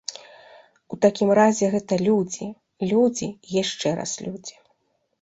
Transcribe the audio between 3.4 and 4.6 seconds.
яшчэ раз людзі.